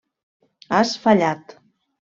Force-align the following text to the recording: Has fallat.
Has 0.79 0.97
fallat. 1.05 1.57